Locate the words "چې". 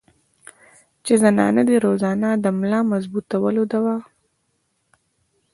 1.05-1.13